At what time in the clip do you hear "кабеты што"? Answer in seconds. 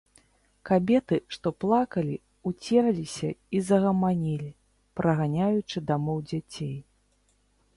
0.67-1.47